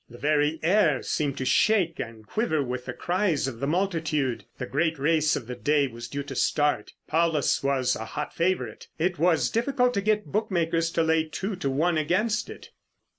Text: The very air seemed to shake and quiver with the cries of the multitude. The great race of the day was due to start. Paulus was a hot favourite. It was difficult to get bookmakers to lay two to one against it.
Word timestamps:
The 0.09 0.17
very 0.17 0.59
air 0.63 1.03
seemed 1.03 1.37
to 1.37 1.45
shake 1.45 1.99
and 1.99 2.25
quiver 2.25 2.63
with 2.63 2.85
the 2.85 2.93
cries 2.93 3.47
of 3.47 3.59
the 3.59 3.67
multitude. 3.67 4.45
The 4.57 4.65
great 4.65 4.97
race 4.97 5.35
of 5.35 5.45
the 5.45 5.53
day 5.53 5.85
was 5.87 6.07
due 6.07 6.23
to 6.23 6.33
start. 6.35 6.93
Paulus 7.05 7.61
was 7.61 7.95
a 7.95 8.05
hot 8.05 8.33
favourite. 8.33 8.87
It 8.97 9.19
was 9.19 9.51
difficult 9.51 9.93
to 9.93 10.01
get 10.01 10.25
bookmakers 10.25 10.89
to 10.93 11.03
lay 11.03 11.25
two 11.25 11.55
to 11.57 11.69
one 11.69 11.99
against 11.99 12.49
it. 12.49 12.71